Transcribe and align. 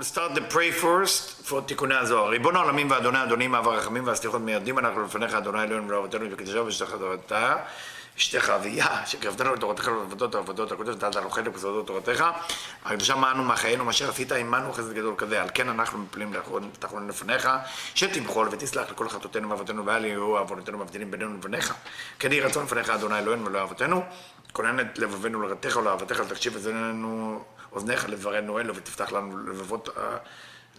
we'll 0.00 0.06
start 0.06 0.34
the 0.34 0.40
pray 0.40 0.70
first 0.70 1.46
for 1.48 1.60
תיקוני 1.66 1.94
הזוהר. 1.94 2.28
ריבון 2.28 2.56
העולמים 2.56 2.90
ואדוני 2.90 3.22
אדונים, 3.22 3.54
אב 3.54 3.68
הרחמים 3.68 4.06
והסליחות 4.06 4.40
מיידים 4.40 4.78
אנחנו 4.78 5.04
לפניך, 5.04 5.34
אדוני 5.34 5.62
אלוהינו 5.62 5.88
ולאבותינו 5.88 6.26
וקדשנו 6.32 6.66
ושתך 6.66 6.90
תורתה. 6.90 7.56
אשתך 8.18 8.50
אביה, 8.50 9.06
שקרבתנו 9.06 9.54
לתורתך 9.54 9.88
ולעבודות 9.88 10.34
העבודות 10.34 10.72
הקודש, 10.72 10.94
נתת 10.94 11.16
אנוכי 11.16 11.42
בסודות 11.42 11.86
תורתך, 11.86 12.24
הקדושה 12.84 13.16
מענו 13.16 13.44
מחיינו, 13.44 13.84
מה 13.84 13.92
שעשית 13.92 14.32
עמנו 14.32 14.72
חסד 14.72 14.92
גדול 14.92 15.14
כזה, 15.16 15.42
על 15.42 15.48
כן 15.54 15.68
אנחנו 15.68 15.98
מפלים 15.98 16.32
תחלון 16.78 17.08
לפניך, 17.08 17.48
שתמחול 17.94 18.48
ותסלח 18.50 18.90
לכל 18.90 19.08
חטאותינו 19.08 19.50
ואבותינו 19.50 19.86
ואל 19.86 20.04
יהיו 20.04 20.38
עוונותינו 20.38 20.78
מבדילים 20.78 21.10
בינינו 21.10 21.34
לבניך, 21.34 21.74
כן 22.18 22.32
יהי 22.32 22.40
רצון 22.40 22.64
לפניך 22.64 22.90
אדוני 22.90 23.18
אלוהינו 23.18 23.46
ולא 23.46 23.62
אבותינו, 23.62 24.04
כונן 24.52 24.80
את 24.80 24.98
לבבינו 24.98 25.42
לרתך 25.42 25.76
ולאהבתך, 25.76 26.20
תקשיב 26.20 26.56
אזנינו 26.56 27.44
אוזניך 27.72 28.08
לברנו 28.08 28.58
אלו 28.58 28.76
ותפתח 28.76 29.12
לנו 29.12 29.38
לבבות, 29.38 29.88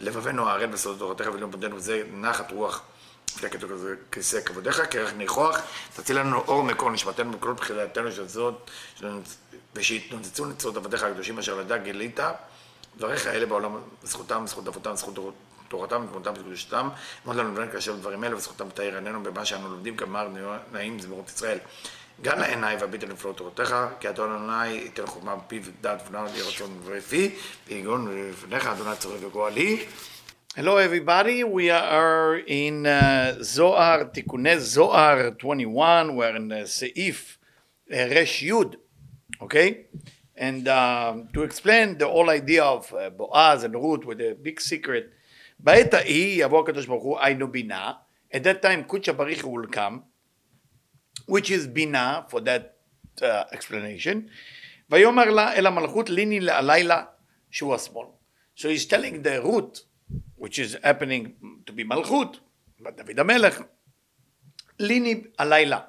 לבבינו 0.00 0.48
הערל 0.48 0.66
בסודות 0.66 0.98
תורתך 0.98 1.34
ולא 1.34 1.46
בדנו 1.46 1.76
וזה 1.76 2.02
נחת 2.12 2.52
רוח. 2.52 2.82
כיסא 4.10 4.40
כבודיך, 4.40 4.82
כרך 4.90 5.12
ניחוח, 5.12 5.58
תציל 5.96 6.18
לנו 6.18 6.38
אור 6.38 6.62
מקור 6.62 6.90
נשמתנו 6.90 7.32
בכל 7.32 7.52
בחילתנו 7.52 8.12
של 8.12 8.28
זאת, 8.28 8.70
ושיתנוצצו 9.74 10.44
נצרות 10.44 10.76
עבדיך 10.76 11.02
הקדושים 11.02 11.38
אשר 11.38 11.54
לדע 11.54 11.76
גילית, 11.76 12.20
דבריך 12.96 13.26
אלה 13.26 13.46
בעולם, 13.46 13.76
זכותם, 14.02 14.44
זכות 14.46 14.68
אבותם, 14.68 14.96
זכות 14.96 15.34
תורתם, 15.68 16.06
תמותם 16.10 16.32
וקדושתם, 16.32 16.88
אמרת 17.26 17.36
לנו 17.36 17.54
לבן 17.54 17.72
כאשר 17.72 17.96
דברים 17.96 18.24
אלה, 18.24 18.36
וזכותם 18.36 18.70
תאיר 18.70 18.94
עינינו 18.94 19.22
במה 19.22 19.44
שאנו 19.44 19.68
לומדים, 19.68 19.96
כמר 19.96 20.28
נעים 20.72 21.00
זמירות 21.00 21.28
ישראל. 21.28 21.58
גם 22.21 22.39
לעיניי 22.39 22.75
והביט 22.75 23.03
לפלאות 23.03 23.37
תורתך, 23.37 23.75
כי 23.99 24.09
אדון 24.09 24.31
אדוני 24.31 24.67
ייתן 24.67 25.05
חוכמה 25.05 25.35
בפיו 25.35 25.61
ודעת 25.65 26.03
ונאו 26.09 26.25
לי 26.25 26.41
רצון 26.41 26.79
ורפי, 26.83 27.35
ויגון 27.67 28.29
לפניך 28.29 28.67
אדוני 28.67 28.95
צורך 28.95 29.23
וגואלי. 29.23 29.85
Hello, 30.57 30.77
everybody. 30.77 31.43
We 31.43 31.69
are 31.69 32.37
in 32.47 32.87
uh, 32.87 33.43
Zohar, 33.43 34.05
Tikunez 34.05 34.61
Zohar 34.61 35.29
21. 35.29 36.15
We're 36.15 36.35
in 36.35 36.51
uh, 36.51 36.55
Seif 36.65 37.37
uh, 37.93 37.95
Resh 37.95 38.41
Yud. 38.41 38.75
Okay? 39.39 39.85
And 40.35 40.67
um, 40.67 41.29
to 41.33 41.43
explain 41.43 41.99
the 41.99 42.07
whole 42.07 42.31
idea 42.31 42.63
of 42.63 42.91
uh, 42.91 43.11
Boaz 43.11 43.65
and 43.65 43.75
Ruth 43.75 44.03
with 44.03 44.17
the 44.17 44.35
big 44.41 44.59
secret, 44.59 45.13
בעת 45.59 45.93
ההיא 45.93 46.43
יבוא 46.43 46.63
הקדוש 46.63 46.85
ברוך 46.85 47.03
הוא 47.03 47.19
היינו 47.19 47.51
בינה. 47.51 47.91
At 48.33 48.43
that 48.43 48.61
time, 48.61 48.83
Kucha 48.83 49.13
Barich 49.13 49.43
will 49.43 49.67
come, 49.67 50.03
which 51.27 51.51
is 51.51 51.67
בינה, 51.67 52.29
for 52.29 52.41
that 52.41 52.77
uh, 53.21 53.43
explanation. 53.51 54.29
ויאמר 54.89 55.29
לה 55.29 55.53
אל 55.53 55.67
המלכות 55.67 56.09
ליני 56.09 56.51
הלילה 56.51 57.03
שהוא 57.51 57.75
השמאל. 57.75 58.07
So 58.55 58.69
he's 58.69 58.85
telling 58.85 59.21
the 59.21 59.41
Ruth, 59.41 59.81
which 60.35 60.57
is 60.57 60.77
happening 60.83 61.35
to 61.65 61.73
be 61.73 61.83
Malchut, 61.83 62.39
but 62.79 62.97
David 62.97 63.17
HaMelech, 63.17 63.65
Lini 64.79 65.27
Alayla. 65.37 65.85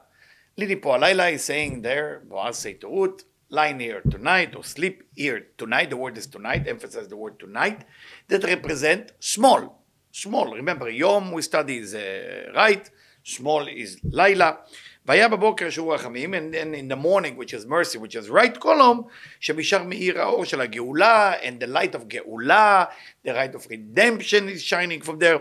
Lini 0.58 0.83
po 0.83 0.91
Alayla 0.91 1.33
is 1.33 1.44
saying 1.44 1.83
there, 1.83 2.22
Boaz 2.28 2.58
say 2.58 2.75
to 2.75 2.89
Ruth, 2.89 3.25
lie 3.48 3.72
here 3.72 4.03
tonight 4.03 4.55
or 4.55 4.64
sleep 4.64 5.05
here 5.14 5.47
tonight. 5.56 5.91
The 5.91 5.97
word 5.97 6.19
is 6.19 6.27
tonight, 6.27 6.69
emphasize 6.69 7.08
the 7.08 7.17
word 7.17 7.39
tonight, 7.39 7.84
that 8.28 8.44
represent 8.44 9.12
small. 9.20 9.84
Small. 10.11 10.55
Remember, 10.55 10.91
Yom 10.91 11.33
we 11.33 11.42
study 11.42 11.78
is 11.78 11.94
uh, 11.94 12.50
right, 12.55 12.91
small 13.22 13.67
is 13.69 14.00
Laila. 14.03 14.58
והיה 15.06 15.28
בבוקר 15.28 15.70
שהוא 15.70 15.94
רחמים, 15.94 16.34
and 16.34 16.55
then 16.55 16.75
in 16.75 16.89
the 16.89 16.97
morning, 16.97 17.36
which 17.36 17.55
is 17.55 17.67
mercy, 17.67 17.98
which 17.98 18.14
is 18.14 18.28
right 18.28 18.61
column, 18.61 19.03
שמשאר 19.41 19.83
מאיר 19.83 20.20
האור 20.20 20.44
של 20.44 20.61
הגאולה, 20.61 21.33
and 21.42 21.62
the 21.62 21.67
light 21.67 21.94
of 21.94 22.08
גאולה, 22.08 22.84
the 23.27 23.31
light 23.31 23.55
of 23.55 23.67
redemption 23.67 24.48
is 24.48 24.62
shining 24.62 25.00
from 25.00 25.19
there. 25.19 25.38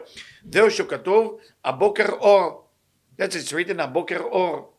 זהו 0.51 0.71
שכתוב, 0.71 1.39
הבוקר 1.65 2.09
אור. 2.09 2.67
That's 3.19 3.35
it's 3.35 3.51
written, 3.51 3.81
הבוקר 3.81 4.19
אור. 4.19 4.73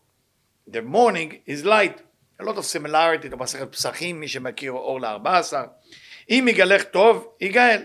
The 0.70 0.82
morning 0.82 1.32
is 1.46 1.64
light. 1.64 2.02
A 2.40 2.44
lot 2.44 2.56
of 2.56 2.64
similarity 2.64 3.28
במסכת 3.30 3.72
פסחים, 3.72 4.20
מי 4.20 4.28
שמכיר 4.28 4.72
אור 4.72 5.00
ל-14. 5.00 5.52
אם 6.30 6.46
יגלך 6.48 6.84
טוב, 6.84 7.28
יגאל. 7.40 7.82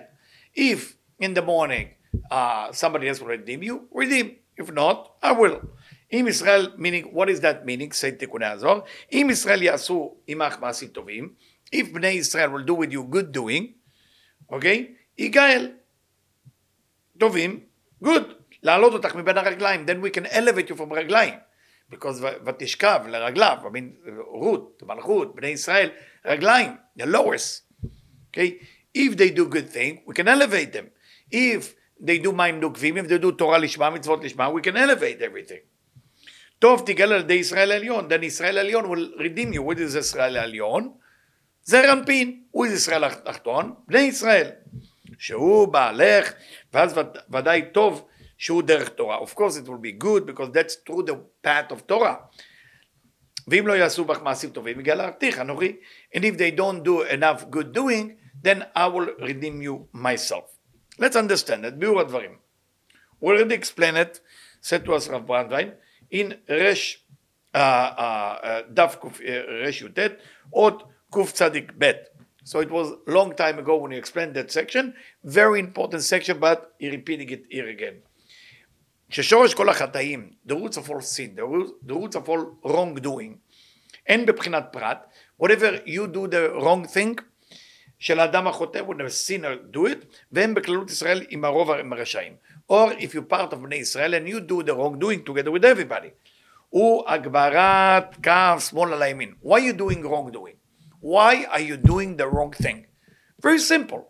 If 0.58 0.96
in 1.24 1.34
the 1.34 1.42
morning 1.42 1.88
uh, 2.32 2.72
somebody 2.72 3.08
else 3.10 3.20
will 3.20 3.28
redeem 3.28 3.64
you, 3.64 3.88
redeem. 3.92 4.36
If 4.58 4.72
not, 4.72 5.14
I 5.22 5.32
will. 5.32 5.62
אם 6.13 6.27
ישראל, 6.29 6.71
meaning, 6.77 7.15
what 7.15 7.29
is 7.29 7.41
that 7.41 7.67
meaning? 7.67 7.93
say 7.93 8.19
תיקוני 8.19 8.47
הזוהר. 8.47 8.81
אם 9.13 9.29
ישראל 9.31 9.63
יעשו 9.63 10.17
עמך 10.27 10.57
מעשים 10.61 10.89
טובים, 10.89 11.35
if 11.75 11.93
בני 11.93 12.09
ישראל 12.09 12.51
will 12.51 12.69
do 12.69 12.73
with 12.73 12.93
you 12.93 13.15
good 13.15 13.37
doing, 13.37 13.65
אוקיי? 14.49 14.87
Okay? 14.89 15.23
יגאל. 15.23 15.73
טובים, 17.19 17.61
good. 18.05 18.25
להעלות 18.63 18.93
אותך 18.93 19.15
מבין 19.15 19.39
הרגליים, 19.39 19.87
then 19.87 20.05
we 20.05 20.19
can 20.19 20.27
elevate 20.27 20.71
you 20.71 20.77
from 20.77 20.93
רגליים. 20.93 21.35
because 21.91 22.23
ותשכב 22.47 23.01
לרגליו, 23.09 23.57
I 23.63 23.67
mean, 23.67 24.11
רות, 24.27 24.83
מלכות, 24.87 25.35
בני 25.35 25.49
ישראל, 25.49 25.91
רגליים, 26.25 26.71
the 26.99 27.07
lowest. 27.07 27.87
Okay? 28.31 28.61
If 28.95 29.17
they 29.17 29.31
do 29.31 29.47
good 29.47 29.69
thing, 29.71 30.03
we 30.07 30.15
can 30.15 30.29
elevate 30.29 30.73
them. 30.73 30.87
If 31.33 31.75
they 32.01 32.19
do 32.19 32.33
מים 32.33 32.61
נוקבים, 32.61 32.97
if 32.97 33.09
they 33.09 33.23
do 33.23 33.31
תורה 33.39 33.59
לשמה, 33.59 33.91
מצוות 33.91 34.25
לשמה, 34.25 34.49
we 34.49 34.63
can 34.63 34.77
elevate 34.77 35.21
everything. 35.21 35.78
טוב 36.59 36.83
תגאל 36.87 37.13
על 37.13 37.21
ידי 37.21 37.35
ישראל 37.35 37.73
העליון, 37.73 38.09
then 38.13 38.25
ישראל 38.25 38.59
העליון 38.59 38.85
will 38.85 39.21
redeem 39.21 39.55
you, 39.55 39.61
what 39.61 39.79
is 39.79 39.99
ישראל 39.99 40.37
העליון? 40.37 40.93
זר 41.63 41.93
אנפין, 41.93 42.43
הוא 42.51 42.67
is 42.67 42.71
ישראל 42.71 43.05
התחתון, 43.05 43.75
בני 43.87 44.01
ישראל, 44.01 44.51
שהוא 45.19 45.69
בעלך, 45.69 46.33
ואז 46.73 46.95
ודאי 47.31 47.63
טוב 47.73 48.09
שהוא 48.39 48.63
דרך 48.63 48.89
תורה. 48.89 49.19
Of 49.19 49.35
course 49.35 49.57
it 49.57 49.69
will 49.69 49.83
be 49.83 50.05
good, 50.05 50.27
because 50.27 50.51
that's 50.53 50.75
through 50.87 51.03
the 51.07 51.17
path 51.47 51.73
of 51.73 51.93
Torah. 51.93 52.17
ואם 53.49 53.67
לא 53.67 53.73
יעשו 53.73 54.05
בך 54.05 54.23
מעשים 54.23 54.51
טובים, 54.51 54.81
יגאל 54.81 55.01
ארתיך, 55.01 55.39
אנוכי. 55.39 55.77
And 56.15 56.19
if 56.19 56.39
they 56.39 56.59
don't 56.59 56.85
do 56.85 57.13
enough 57.13 57.51
good 57.51 57.73
doing, 57.73 58.17
then 58.43 58.63
I 58.77 58.87
will 58.87 59.09
redeem 59.19 59.63
you 59.63 59.89
myself. 59.93 60.45
Let's 60.99 61.17
understand 61.17 61.65
it, 61.65 61.75
ביאור 61.79 62.01
הדברים. 62.01 62.37
We 63.23 63.27
already 63.27 63.55
explained 63.55 63.97
it, 63.97 64.21
said 64.63 64.85
to 64.85 64.91
us 64.91 65.11
רב 65.11 65.27
ברנדווין, 65.27 65.71
in 66.13 66.33
רש, 66.49 67.05
דף 68.69 68.97
רש 69.63 69.83
י"ט, 69.83 69.99
עוד 70.51 70.83
קצ"ב. 71.11 71.93
So 72.45 72.61
it 72.61 72.71
was 72.71 72.87
long 73.07 73.35
time 73.35 73.59
ago 73.59 73.77
when 73.77 73.91
he 73.91 73.99
explained 73.99 74.35
that 74.35 74.51
section, 74.51 74.95
very 75.23 75.61
important 75.61 76.03
section, 76.03 76.39
but 76.41 76.75
he 76.79 76.89
repeating 76.89 77.29
it 77.29 77.43
here 77.51 77.69
again. 77.69 77.97
ששורש 79.11 79.55
כל 79.55 79.69
החטאים, 79.69 80.31
the 80.47 80.55
roots 80.55 80.77
of 80.77 80.91
all 80.91 81.01
sin, 81.01 81.35
the 81.37 81.45
roots, 81.45 81.73
the 81.87 81.95
roots 81.95 82.17
of 82.17 82.29
all 82.29 82.71
wrongdoing, 82.71 83.37
אין 84.07 84.27
בבחינת 84.27 84.65
פרט, 84.73 85.07
whatever 85.43 85.81
you 85.87 86.07
do 86.07 86.27
the 86.27 86.63
wrong 86.63 86.85
thing, 86.95 87.23
של 87.99 88.21
האדם 88.21 88.47
החוטא, 88.47 88.79
when 88.79 89.01
a 89.01 89.11
sinner 89.29 89.77
do 89.77 89.81
it, 89.81 90.05
והם 90.33 90.55
בכללות 90.55 90.91
ישראל 90.91 91.27
עם 91.29 91.45
הרוב 91.45 91.71
עם 91.71 91.93
הרשעים. 91.93 92.37
Or 92.69 92.93
if 92.93 93.15
you're 93.15 93.23
part 93.23 93.53
of 93.53 93.57
בני 93.57 93.77
ישראל 93.77 94.15
and 94.15 94.29
you 94.29 94.41
do 94.41 94.63
the 94.63 94.75
wrongdoing 94.75 95.25
together 95.25 95.51
with 95.51 95.65
everybody. 95.65 96.11
הוא 96.69 97.09
הגברת 97.09 98.17
כף 98.23 98.67
שמאל 98.71 98.93
על 98.93 99.03
הימין. 99.03 99.35
Why 99.43 99.49
are 99.49 99.61
you 99.61 99.73
doing 99.73 100.03
wrongdoing? 100.03 100.57
Why 101.03 101.47
are 101.51 101.61
you 101.61 101.77
doing 101.77 102.17
the 102.17 102.27
wrong 102.27 102.53
thing? 102.63 102.87
Very 103.43 103.59
simple. 103.59 104.03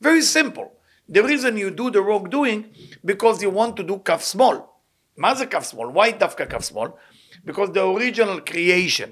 Very 0.00 0.22
simple. 0.22 0.68
The 1.08 1.22
reason 1.22 1.56
you 1.56 1.70
do 1.70 1.90
the 1.90 2.02
wrongdoing 2.02 2.60
because 3.04 3.42
you 3.42 3.50
want 3.50 3.76
to 3.76 3.82
do 3.82 3.98
כף 4.04 4.32
שמאל. 4.32 4.56
מה 5.16 5.34
זה 5.34 5.46
כף 5.46 5.70
שמאל? 5.70 5.88
Why 5.94 6.10
דווקא 6.18 6.44
כף 6.44 6.68
שמאל? 6.68 6.88
Because 7.46 7.70
the 7.70 7.84
original 7.96 8.40
creation 8.50 9.08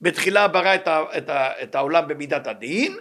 בתחילה 0.00 0.48
ברא 0.48 0.74
את, 0.74 0.88
ה, 0.88 1.04
את, 1.16 1.28
ה, 1.28 1.62
את 1.62 1.74
העולם 1.74 2.08
במידת 2.08 2.46
הדין, 2.46 2.96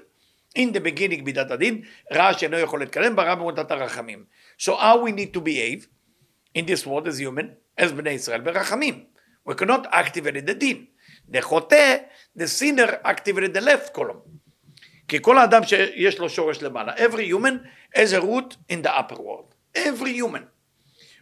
in 0.58 0.74
the 0.74 0.80
beginning 0.80 1.24
מידת 1.24 1.52
הדין, 1.52 1.82
רע 2.14 2.34
שאינו 2.34 2.60
יכול 2.60 2.80
להתקדם, 2.80 3.16
ברא 3.16 3.36
במודת 3.36 3.72
הרחמים. 3.72 4.24
So 4.58 4.76
how 4.76 5.04
we 5.04 5.12
need 5.12 5.34
to 5.34 5.42
behave 5.42 5.88
in 6.54 6.66
this 6.66 6.86
world 6.86 7.08
as 7.08 7.20
human, 7.20 7.56
as 7.78 7.92
בני 7.92 8.10
ישראל 8.10 8.42
ברחמים. 8.42 9.06
We 9.50 9.54
cannot 9.54 9.86
activate 9.92 10.46
the 10.48 10.54
דין. 10.54 10.86
The 11.32 11.42
חוטא, 11.42 11.98
the 12.38 12.48
sinner 12.48 13.02
activated 13.04 13.54
the 13.54 13.62
left 13.62 13.94
column. 13.94 14.40
כי 15.08 15.18
כל 15.22 15.38
האדם 15.38 15.64
שיש 15.64 16.20
לו 16.20 16.30
שורש 16.30 16.64
למעלה, 16.64 16.96
every 16.96 17.28
human 17.30 17.66
has 17.96 18.14
a 18.14 18.22
root 18.22 18.56
in 18.70 18.82
the 18.86 19.00
upper 19.00 19.20
world. 19.20 19.56
every 19.76 20.14
human. 20.22 20.46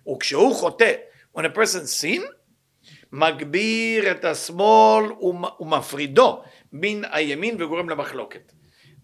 וכשהוא 0.08 0.56
חוטא, 0.56 0.94
when 1.34 1.46
a 1.46 1.50
person 1.50 1.88
sin, 1.88 2.22
מגביר 3.12 4.12
את 4.12 4.26
השמאל 4.26 5.06
ומפרידו 5.60 6.44
מן 6.74 7.02
הימין 7.12 7.62
וגורם 7.62 7.90
למחלוקת. 7.90 8.52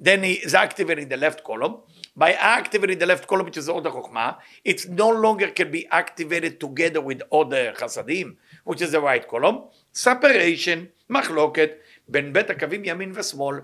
Then 0.01 0.23
he 0.23 0.45
is 0.45 0.53
activating 0.53 1.09
the 1.09 1.17
left 1.17 1.43
column. 1.43 1.73
By 2.19 2.33
activating 2.33 2.99
the 2.99 3.05
left 3.05 3.25
column, 3.29 3.45
which 3.45 3.59
is 3.61 3.69
Oda 3.69 3.89
Chokhmah, 3.89 4.31
it 4.65 4.89
no 4.89 5.09
longer 5.09 5.49
can 5.59 5.69
be 5.71 5.87
activated 6.01 6.59
together 6.59 7.01
with 7.09 7.19
other 7.31 7.71
Chasadim, 7.79 8.35
which 8.65 8.81
is 8.81 8.91
the 8.91 8.99
right 8.99 9.25
column. 9.25 9.57
Separation, 9.93 10.79
מחלוקת, 11.09 11.69
בין 12.07 12.33
בית 12.33 12.49
הקווים 12.49 12.81
ימין 12.85 13.11
ושמאל. 13.15 13.61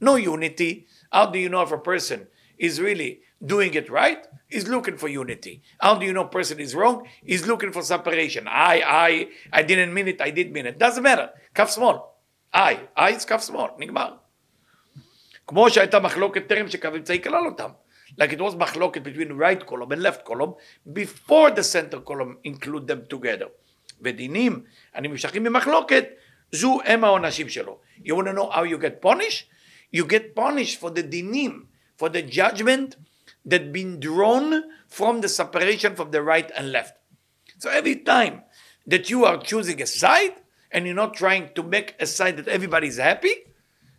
No 0.00 0.14
unity. 0.14 0.86
How 1.12 1.26
do 1.26 1.38
you 1.38 1.48
know 1.48 1.62
if 1.62 1.72
a 1.72 1.78
person 1.78 2.28
is 2.58 2.80
really 2.80 3.20
doing 3.44 3.74
it 3.74 3.90
right, 3.90 4.22
is 4.50 4.68
looking 4.68 4.96
for 4.96 5.08
unity. 5.08 5.62
How 5.78 5.94
do 5.96 6.06
you 6.06 6.12
know 6.12 6.24
person 6.24 6.60
is 6.60 6.74
wrong? 6.74 7.06
He's 7.24 7.46
looking 7.46 7.72
for 7.72 7.82
separation. 7.82 8.46
I, 8.48 8.74
I, 8.86 9.28
I 9.52 9.62
didn't 9.62 9.92
mean 9.92 10.08
it, 10.08 10.20
I 10.20 10.30
did 10.30 10.52
mean 10.52 10.66
it. 10.66 10.78
Doesn't 10.78 11.02
matter. 11.02 11.28
כף 11.54 11.70
שמאל. 11.74 11.96
I, 12.54 12.76
I 12.96 13.16
is 13.16 13.24
כף 13.24 13.42
שמאל. 13.46 13.70
נגמר. 13.78 14.14
כמו 15.46 15.70
שהייתה 15.70 16.00
מחלוקת 16.00 16.46
טרם 16.46 16.68
שקו 16.68 16.88
אמצעי 16.88 17.22
כלל 17.22 17.46
אותם. 17.46 17.70
Like 18.17 18.33
it 18.33 18.39
was 18.39 18.55
מחלוקת 18.55 19.03
between 19.03 19.33
right 19.33 19.65
column 19.65 19.91
and 19.91 20.01
left 20.01 20.25
column 20.25 20.55
before 20.91 21.51
the 21.51 21.63
center 21.63 21.99
column 21.99 22.37
include 22.43 22.87
them 22.87 23.05
together. 23.07 23.47
ודינים 24.01 24.63
הנמשכים 24.93 25.43
ממחלוקת, 25.43 26.05
זו 26.51 26.79
הם 26.85 27.03
העונשים 27.03 27.49
שלו. 27.49 27.79
You 28.03 28.15
want 28.15 28.27
to 28.27 28.33
know 28.33 28.49
how 28.49 28.63
you 28.63 28.77
get 28.77 29.01
punished? 29.01 29.45
You 29.91 30.05
get 30.05 30.35
punished 30.35 30.79
for 30.79 30.89
the 30.89 31.03
dinim, 31.03 31.67
for 31.97 32.09
the 32.09 32.21
judgment 32.21 32.95
that 33.45 33.71
been 33.71 33.99
drawn 33.99 34.63
from 34.87 35.21
the 35.21 35.29
separation 35.29 35.95
from 35.95 36.11
the 36.11 36.21
right 36.21 36.49
and 36.55 36.71
left. 36.71 36.95
So 37.59 37.69
every 37.69 37.97
time 37.97 38.43
that 38.87 39.09
you 39.09 39.25
are 39.25 39.37
choosing 39.37 39.81
a 39.81 39.85
side 39.85 40.35
and 40.71 40.85
you're 40.85 40.95
not 40.95 41.13
trying 41.13 41.49
to 41.55 41.63
make 41.63 41.95
a 41.99 42.07
side 42.07 42.37
that 42.37 42.47
everybody 42.47 42.87
is 42.87 42.97
happy, 42.97 43.35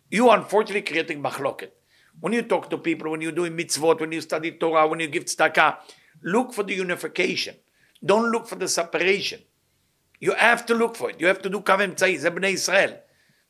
you 0.09 0.29
are 0.29 0.37
unfortunately 0.37 0.81
creating 0.81 1.21
machloket. 1.21 1.71
When 2.20 2.32
you 2.32 2.42
talk 2.42 2.68
to 2.70 2.78
people, 2.78 3.10
when 3.10 3.20
you're 3.20 3.32
doing 3.32 3.56
mitzvot, 3.56 4.00
when 4.00 4.12
you 4.12 4.20
study 4.20 4.52
Torah, 4.52 4.86
when 4.86 5.00
you 5.00 5.08
give 5.08 5.24
tzedakah, 5.24 5.76
look 6.22 6.52
for 6.52 6.64
the 6.64 6.74
unification. 6.74 7.54
Don't 8.04 8.30
look 8.30 8.48
for 8.48 8.56
the 8.56 8.68
separation. 8.68 9.40
You 10.20 10.34
have 10.34 10.66
to 10.66 10.74
look 10.74 10.96
for 10.96 11.10
it. 11.10 11.20
You 11.20 11.26
have 11.28 11.42
to 11.42 11.48
do 11.48 11.60
קו 11.60 11.74
אמצעי, 11.84 12.18
זה 12.18 12.30
בני 12.30 12.48
ישראל. 12.48 12.92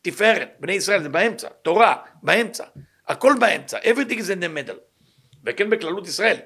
תפארת, 0.03 0.57
בני 0.61 0.73
ישראל 0.73 1.03
זה 1.03 1.09
באמצע, 1.09 1.49
תורה, 1.63 1.97
באמצע. 2.23 2.65
הכל 3.09 3.35
באמצע, 3.41 3.79
everything 3.79 4.19
is 4.19 4.31
in 4.31 4.41
the 4.41 4.49
middle. 4.49 4.79
וכן 5.45 5.71
בכללות 5.71 6.07
ישראל. 6.07 6.37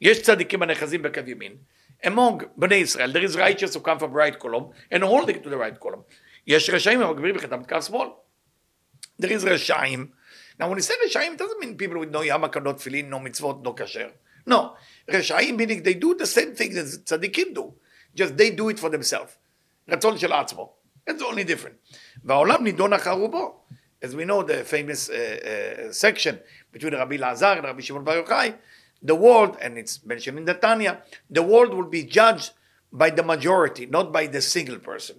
יש 0.00 0.22
צדיקים 0.22 0.62
הנאחזים 0.62 1.02
בקו 1.02 1.20
ימין. 1.26 1.56
among 2.04 2.44
בני 2.56 2.74
ישראל, 2.74 3.12
there 3.12 3.24
is 3.24 3.36
righteous 3.36 3.74
who 3.74 3.80
come 3.80 3.98
from 3.98 4.12
right 4.12 4.38
column 4.38 4.70
and 4.92 5.02
holding 5.02 5.42
to 5.42 5.48
the 5.48 5.56
right 5.56 5.80
column. 5.80 6.02
יש 6.46 6.70
רשעים 6.70 7.00
המגבירים 7.00 7.34
בחטאם 7.34 7.60
את 7.60 7.68
קו 7.68 7.82
שמאל. 7.82 8.08
There 9.22 9.30
is 9.30 9.46
רשעים. 9.46 10.06
Now 10.59 10.69
when 10.69 10.77
you 10.77 10.83
say 10.83 10.93
רשעים, 11.05 11.33
it 11.33 11.37
doesn't 11.37 11.59
mean 11.59 11.75
people 11.75 11.99
with 11.99 12.11
no 12.11 12.19
yarmulke, 12.19 12.63
no 12.63 12.73
tefillin, 12.73 13.07
no 13.09 13.19
mitzvot, 13.19 13.63
no 13.63 13.73
kasher. 13.73 14.11
No. 14.45 14.75
רשעים 15.09 15.57
meaning 15.57 15.83
they 15.83 15.93
do 15.93 16.15
the 16.15 16.25
same 16.25 16.55
thing 16.55 16.77
as 16.77 16.99
צדיקים 16.99 17.53
do. 17.53 17.73
Just 18.15 18.37
they 18.37 18.51
do 18.51 18.69
it 18.69 18.79
for 18.79 18.89
themselves. 18.89 19.37
רצון 19.87 20.17
של 20.17 20.33
עצמו. 20.33 20.69
It's 21.07 21.21
only 21.21 21.43
different. 21.43 21.75
והעולם 22.23 22.63
נידון 22.63 22.93
אחר 22.93 23.11
רובו. 23.11 23.55
As 24.01 24.15
we 24.15 24.23
know 24.23 24.43
the 24.43 24.63
famous 24.63 25.09
uh, 25.09 25.87
uh, 25.89 25.91
section 25.91 26.39
between 26.71 26.93
Rabbi 26.93 27.17
Lazar 27.17 27.57
and 27.57 27.65
Rabbi 27.65 27.81
Shimon 27.81 28.05
Bar 28.05 28.23
Yochai, 28.23 28.55
the 29.01 29.15
world, 29.15 29.57
and 29.61 29.77
it's 29.77 30.05
mentioned 30.05 30.37
in 30.37 30.45
the 30.45 30.53
Tanya, 30.53 31.01
the 31.29 31.43
world 31.43 31.73
will 31.73 31.89
be 31.89 32.03
judged 32.03 32.51
by 32.91 33.09
the 33.09 33.23
majority, 33.23 33.85
not 33.85 34.11
by 34.11 34.27
the 34.27 34.41
single 34.41 34.79
person. 34.79 35.15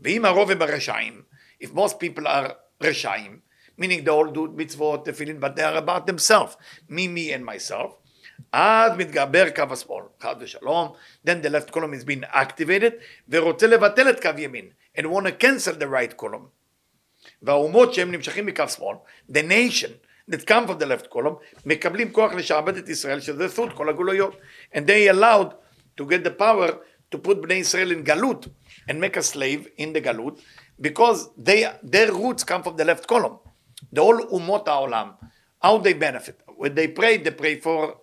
ואם 0.00 0.24
הרוב 0.24 0.50
הם 0.50 0.62
הרשעים, 0.62 1.22
if 1.60 1.72
most 1.72 1.98
people 1.98 2.26
are 2.26 2.54
רשעים, 2.80 3.40
meaning 3.80 4.04
they 4.04 4.10
all 4.10 4.26
do 4.26 4.48
mitzvot, 4.48 5.04
tefillin, 5.04 5.38
but 5.40 5.56
they 5.56 5.62
are 5.62 5.76
about 5.76 6.06
themselves, 6.06 6.56
me, 6.88 7.08
me 7.08 7.32
and 7.32 7.44
myself, 7.44 7.92
אז 8.52 8.92
מתגבר 8.96 9.50
קו 9.50 9.62
השמאל, 9.70 10.04
חד 10.20 10.36
ושלום, 10.40 10.92
then 11.26 11.42
the 11.42 11.50
left 11.50 11.72
column 11.72 11.94
is 11.94 12.04
being 12.04 12.24
activated, 12.32 12.92
ורוצה 13.28 13.66
לבטל 13.66 14.10
את 14.10 14.22
קו 14.22 14.30
ימין, 14.38 14.68
and 14.98 15.02
want 15.02 15.26
to 15.26 15.32
cancel 15.32 15.74
the 15.78 15.88
right 15.88 16.22
column. 16.22 16.48
והאומות 17.42 17.94
שהם 17.94 18.12
נמשכים 18.12 18.46
מקו 18.46 18.68
שמאל, 18.68 18.96
the 19.32 19.42
nation 19.42 19.90
that 20.30 20.46
come 20.46 20.66
from 20.66 20.78
the 20.78 20.86
left 20.86 21.08
column, 21.10 21.36
מקבלים 21.66 22.12
כוח 22.12 22.32
לשעבד 22.32 22.76
את 22.76 22.88
ישראל, 22.88 23.20
שזה 23.20 23.48
זכות 23.48 23.72
כל 23.72 23.88
הגלויות. 23.88 24.36
And 24.74 24.80
they 24.86 25.08
allowed 25.08 25.52
to 26.00 26.04
get 26.04 26.24
the 26.24 26.38
power 26.38 26.70
to 27.14 27.18
put 27.18 27.34
בני 27.34 27.54
ישראל 27.54 27.92
in 27.92 28.02
גלות, 28.02 28.46
and 28.90 28.94
make 28.94 29.16
a 29.16 29.22
slave 29.22 29.66
in 29.78 29.92
the 29.92 30.00
גלות, 30.00 30.40
because 30.80 31.28
they, 31.38 31.64
their 31.82 32.12
roots 32.12 32.44
come 32.44 32.62
from 32.62 32.76
the 32.76 32.84
left 32.84 33.06
column. 33.06 33.38
the 33.91 34.01
whole 34.01 34.19
umot 34.27 34.65
haolam, 34.65 35.15
how 35.61 35.77
they 35.77 35.93
benefit. 35.93 36.39
When 36.55 36.75
they 36.75 36.87
pray, 36.87 37.17
they 37.17 37.31
pray 37.31 37.59
for 37.59 37.97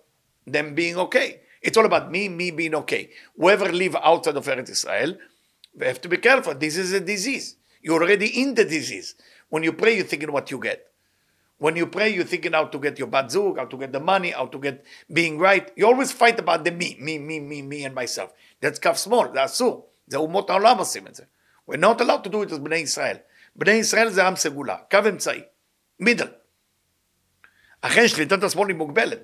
them 0.45 0.75
being 0.75 0.97
okay. 0.97 1.41
It's 1.61 1.77
all 1.77 1.85
about 1.85 2.11
me, 2.11 2.29
me 2.29 2.51
being 2.51 2.75
okay. 2.75 3.09
Whoever 3.35 3.71
live 3.71 3.95
outside 3.95 4.37
of 4.37 4.45
Eretz 4.45 4.69
Israel, 4.69 5.17
we 5.77 5.85
have 5.85 6.01
to 6.01 6.09
be 6.09 6.17
careful. 6.17 6.55
This 6.55 6.77
is 6.77 6.93
a 6.93 6.99
disease. 6.99 7.55
You're 7.81 8.01
already 8.01 8.41
in 8.41 8.55
the 8.55 8.65
disease. 8.65 9.15
When 9.49 9.63
you 9.63 9.73
pray, 9.73 9.95
you're 9.95 10.05
thinking 10.05 10.31
what 10.31 10.51
you 10.51 10.59
get. 10.59 10.85
When 11.57 11.75
you 11.75 11.87
pray, 11.87 12.09
you're 12.13 12.23
thinking 12.23 12.53
how 12.53 12.65
to 12.65 12.79
get 12.79 12.97
your 12.97 13.07
bazooka, 13.07 13.59
how 13.59 13.65
to 13.65 13.77
get 13.77 13.91
the 13.91 13.99
money, 13.99 14.31
how 14.31 14.45
to 14.45 14.59
get 14.59 14.85
being 15.11 15.37
right. 15.37 15.69
You 15.75 15.87
always 15.87 16.11
fight 16.11 16.39
about 16.39 16.63
the 16.63 16.71
me, 16.71 16.97
me, 16.99 17.17
me, 17.17 17.39
me, 17.39 17.61
me, 17.61 17.83
and 17.83 17.93
myself. 17.93 18.33
That's 18.61 18.79
kaf 18.79 18.95
smol. 18.95 19.33
That's 19.33 19.55
so. 19.55 19.85
The 20.07 20.17
umot 20.17 20.47
haolam 20.47 20.77
עושים 20.77 21.07
את 21.07 21.19
We're 21.67 21.77
not 21.77 21.99
allowed 22.01 22.23
to 22.23 22.29
do 22.29 22.41
it 22.43 22.51
as 22.51 22.59
בני 22.59 22.77
ישראל. 22.77 23.17
בני 23.55 23.71
ישראל 23.71 24.09
the 24.09 24.21
עם 24.21 24.35
סגולה, 24.35 24.77
קו 24.91 24.99
מידל. 26.00 26.28
אכן 27.80 28.08
שליטת 28.08 28.42
השמאל 28.42 28.68
היא 28.68 28.76
מוגבלת. 28.76 29.20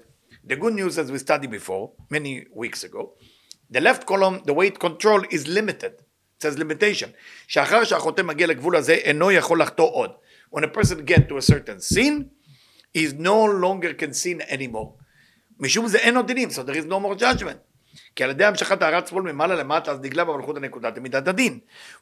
The 0.46 0.56
good 0.56 0.74
news, 0.74 0.98
as 0.98 1.10
we 1.10 1.18
studied 1.18 1.50
before, 1.50 1.90
many 2.10 2.44
weeks 2.54 2.84
ago, 2.84 3.14
the 3.70 3.80
left 3.80 4.06
column, 4.06 4.40
the 4.46 4.54
weight 4.54 4.78
control 4.78 5.22
is 5.30 5.46
limited. 5.46 5.92
It 6.36 6.42
says 6.42 6.58
limitation. 6.58 7.10
שאחר 7.46 7.84
שהחוטא 7.84 8.22
מגיע 8.22 8.46
לגבול 8.46 8.76
הזה, 8.76 8.94
אינו 8.94 9.30
יכול 9.30 9.62
לחטוא 9.62 9.90
עוד. 9.90 10.10
When 10.50 10.64
a 10.64 10.68
person 10.68 11.04
get 11.04 11.28
to 11.28 11.36
a 11.36 11.42
certain 11.42 11.80
sin, 11.80 12.30
he 12.94 13.12
no 13.18 13.44
longer 13.44 13.94
can 13.94 14.12
sin 14.12 14.40
anymore. 14.40 15.00
משום 15.58 15.88
זה 15.88 15.98
אין 15.98 16.16
עוד 16.16 16.26
דינים, 16.26 16.48
so 16.48 16.62
there 16.62 16.76
is 16.76 16.86
no 16.86 17.00
more 17.00 17.14
judgment. 17.14 17.58
כי 18.15 18.23
על 18.23 18.29
ידי 18.29 18.45
המשכת 18.45 18.81
הערת 18.81 19.07
שמאל 19.07 19.23
ממעלה 19.23 19.55
למטה, 19.55 19.91
אז 19.91 19.99
נגלה 20.01 20.23
במלכות 20.23 20.57
הנקודה 20.57 20.91
תמידת 20.91 21.27
הדין. 21.27 21.59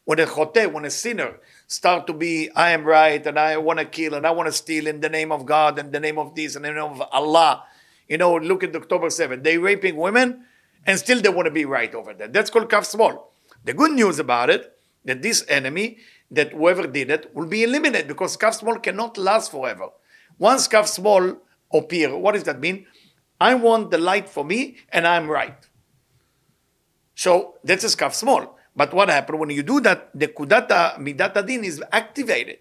When 0.10 0.14
a 0.14 0.26
חוטא, 0.26 0.66
when 0.74 0.86
a 0.86 0.90
sinner 0.90 1.40
start 1.68 2.08
to 2.08 2.14
be, 2.14 2.50
I 2.56 2.72
am 2.72 2.86
right, 2.86 3.26
and 3.26 3.38
I 3.38 3.58
want 3.58 3.80
to 3.80 3.86
kill, 3.86 4.14
and 4.14 4.26
I 4.28 4.32
want 4.32 4.48
to 4.48 4.52
steal 4.52 4.88
in 4.88 5.00
the 5.02 5.10
name 5.10 5.32
of 5.32 5.46
God, 5.46 5.80
and 5.80 5.92
the 5.92 6.00
name 6.00 6.18
of 6.18 6.36
this, 6.36 6.56
and 6.56 6.66
the 6.66 6.72
name 6.72 6.84
of 6.84 7.02
Allah. 7.12 7.64
You 8.08 8.18
know, 8.18 8.36
look 8.36 8.64
at 8.64 8.76
October 8.76 9.08
7th. 9.08 9.44
They 9.44 9.58
raping 9.58 9.96
women, 9.96 10.46
and 10.86 11.00
still 11.00 11.22
they 11.22 11.30
want 11.30 11.46
to 11.46 11.52
be 11.52 11.66
right 11.66 11.94
over 11.96 12.14
that. 12.14 12.34
That's 12.34 12.50
called 12.50 12.70
kaf 12.70 12.84
smol. 12.84 13.24
The 13.64 13.74
good 13.74 13.92
news 13.92 14.20
about 14.20 14.50
it, 14.50 14.78
that 15.06 15.22
this 15.22 15.46
enemy, 15.48 15.98
that 16.32 16.52
whoever 16.52 16.86
did 16.88 17.10
it, 17.10 17.32
will 17.34 17.48
be 17.48 17.64
eliminated, 17.64 18.08
because 18.08 18.36
kaf 18.38 18.60
smol 18.60 18.84
cannot 18.84 19.18
last 19.18 19.52
forever. 19.52 19.88
Once 20.38 20.68
kaf 20.68 20.86
smol 20.86 21.38
appear, 21.74 22.16
what 22.16 22.34
does 22.34 22.44
that 22.44 22.60
mean? 22.60 22.86
I 23.40 23.56
want 23.56 23.92
the 23.92 23.98
light 23.98 24.30
for 24.30 24.44
me, 24.46 24.78
and 24.90 25.08
I'm 25.08 25.30
right. 25.30 25.58
So 27.16 27.56
that's 27.64 27.84
a 27.84 27.90
scuff 27.90 28.16
small. 28.16 28.58
But 28.76 28.94
what 28.94 29.10
happened 29.10 29.40
when 29.40 29.50
you 29.50 29.64
do 29.64 29.80
that? 29.82 30.10
The 30.14 30.28
kudata 30.28 30.98
midata 30.98 31.46
din 31.46 31.64
is 31.64 31.84
activated. 31.92 32.60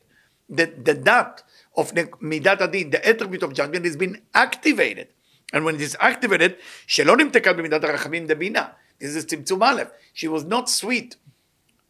The, 0.48 0.66
the 0.66 0.94
dot 0.94 1.42
of 1.76 1.94
the 1.94 2.04
midata 2.20 2.70
din, 2.70 2.90
the 2.90 3.06
attribute 3.06 3.42
of 3.42 3.54
judgment, 3.54 3.84
has 3.84 3.96
been 3.96 4.20
activated. 4.34 5.08
And 5.52 5.64
when 5.64 5.76
it 5.76 5.80
is 5.80 5.96
activated, 6.00 6.56
שלא 6.86 7.16
נמתקה 7.16 7.52
במידת 7.52 7.84
הרחמים 7.84 8.26
דבינה. 8.26 8.66
This 9.00 9.16
is 9.16 9.24
צמצום 9.24 9.62
א', 9.62 9.82
she 10.14 10.28
was 10.28 10.44
not 10.44 10.68
sweet. 10.68 11.16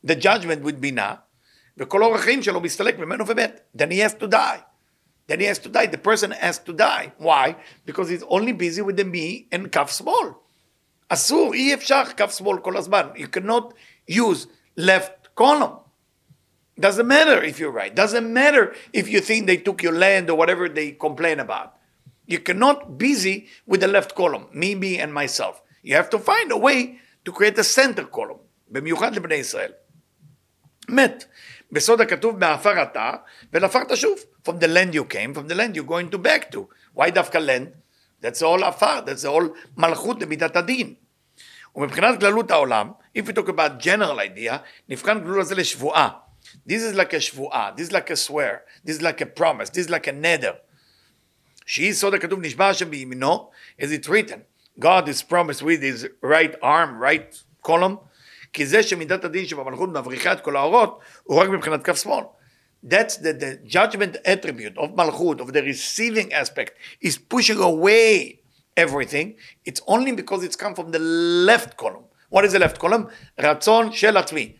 The 0.04 0.14
judgment 0.14 0.62
with 0.62 0.80
בינה, 0.80 1.14
וכל 1.76 2.02
אורח 2.02 2.20
חיים 2.20 2.42
שלו 2.42 2.60
of 2.60 3.28
a 3.28 3.32
ומת. 3.32 3.60
Then 3.74 3.90
he 3.90 3.98
has 3.98 4.14
to 4.14 4.26
die. 4.26 4.62
Then 5.28 5.40
he 5.40 5.46
has 5.46 5.58
to 5.60 5.68
die. 5.68 5.86
The 5.86 5.98
person 5.98 6.32
has 6.32 6.58
to 6.58 6.72
die. 6.72 7.12
Why? 7.18 7.56
Because 7.86 8.08
he's 8.08 8.24
only 8.24 8.52
busy 8.52 8.82
with 8.82 8.96
the 8.96 9.04
me 9.04 9.46
and 9.52 9.70
kaf 9.70 9.90
smol. 9.90 10.36
אסור, 11.11 11.53
אי 11.53 11.73
אפשר 11.73 12.03
כף 12.17 12.37
שמאל 12.37 12.59
כל 12.59 12.77
הזמן. 12.77 13.07
You 13.15 13.37
cannot 13.37 13.73
use 14.11 14.47
left 14.79 15.39
column. 15.39 15.87
Doesn't 16.79 17.07
matter 17.07 17.41
if 17.41 17.59
you're 17.59 17.71
right. 17.71 17.93
Doesn't 17.95 18.31
matter 18.31 18.73
if 18.93 19.07
you 19.09 19.19
think 19.19 19.47
they 19.47 19.57
took 19.57 19.81
your 19.81 19.93
land 19.93 20.29
or 20.29 20.37
whatever 20.37 20.69
they 20.69 20.91
complain 20.91 21.39
about. 21.39 21.69
You 22.27 22.39
cannot 22.39 22.97
busy 22.97 23.47
with 23.65 23.79
the 23.81 23.87
left 23.87 24.13
column, 24.15 24.45
me, 24.53 24.75
me, 24.75 24.99
and 24.99 25.11
myself. 25.13 25.61
You 25.81 25.95
have 25.95 26.09
to 26.11 26.19
find 26.19 26.51
a 26.51 26.57
way 26.57 26.99
to 27.25 27.31
create 27.31 27.57
a 27.57 27.63
center 27.63 28.03
column, 28.03 28.39
במיוחד 28.67 29.15
לבני 29.15 29.35
ישראל. 29.35 29.71
מת. 30.89 31.25
בסוד 31.71 32.01
הכתוב 32.01 32.37
מעפר 32.37 32.83
אתה, 32.83 33.11
ולעפר 33.53 33.83
תשוב. 33.83 34.19
From 34.47 34.59
the 34.59 34.67
land 34.67 34.93
you 34.93 35.03
came, 35.03 35.33
from 35.33 35.47
the 35.47 35.55
land 35.55 35.75
you're 35.75 35.87
going 35.87 36.09
to 36.09 36.17
back 36.17 36.51
to. 36.51 36.69
Why 36.95 37.09
דווקא 37.09 37.37
land? 37.37 37.67
That's 38.22 38.42
all 38.42 38.64
עפר, 38.64 39.00
that's 39.06 39.24
all 39.24 39.44
מלכות 39.76 40.22
למידת 40.22 40.56
הדין. 40.56 40.94
ומבחינת 41.76 42.20
כללות 42.20 42.50
העולם, 42.50 42.90
if 43.18 43.22
we 43.22 43.32
talk 43.32 43.48
about 43.48 43.82
general 43.82 44.18
idea, 44.18 44.52
נבחן 44.88 45.20
גלול 45.20 45.40
הזה 45.40 45.54
לשבועה. 45.54 46.10
This 46.66 46.82
is 46.82 46.94
like 46.94 47.12
a 47.12 47.20
שבועה, 47.20 47.70
this 47.76 47.88
is 47.88 47.92
like 47.92 48.10
a 48.10 48.16
swear, 48.16 48.62
this 48.84 48.96
is 48.96 49.02
like 49.02 49.20
a 49.20 49.26
promise, 49.26 49.70
this 49.70 49.86
is 49.86 49.90
like 49.90 50.06
a 50.06 50.12
neder. 50.12 50.54
שהיא 51.66 51.92
סוד 51.92 52.14
הכתוב 52.14 52.40
נשבע 52.42 52.68
השם 52.68 52.90
בימינו, 52.90 53.50
as 53.80 53.84
it's 53.84 54.08
written. 54.08 54.40
God 54.80 55.08
is 55.08 55.22
promised 55.22 55.62
with 55.62 55.82
his 55.82 56.06
right 56.22 56.54
arm, 56.62 56.98
right 56.98 57.42
column, 57.66 57.96
כי 58.52 58.66
זה 58.66 58.82
שמידת 58.82 59.24
הדין 59.24 59.46
שבמלכות 59.46 59.88
מבריחה 59.88 60.32
את 60.32 60.40
כל 60.40 60.56
האורות, 60.56 61.00
הוא 61.22 61.40
רק 61.40 61.48
מבחינת 61.48 61.82
כף 61.84 62.02
שמאל. 62.02 62.24
that's 62.83 63.17
the, 63.17 63.33
the 63.33 63.59
judgment 63.65 64.17
attribute 64.25 64.77
of 64.77 64.91
Malchut, 64.91 65.39
of 65.41 65.53
the 65.53 65.63
receiving 65.63 66.31
aspect, 66.31 66.73
is 67.01 67.17
pushing 67.17 67.59
away 67.59 68.41
everything. 68.75 69.35
It's 69.65 69.81
only 69.87 70.11
because 70.11 70.43
it's 70.43 70.55
come 70.55 70.75
from 70.75 70.91
the 70.91 70.99
left 70.99 71.77
column. 71.77 72.03
What 72.29 72.45
is 72.45 72.53
the 72.53 72.59
left 72.59 72.79
column? 72.79 73.09
Ratzon 73.39 73.93
shel 73.93 74.13
atzmi. 74.13 74.55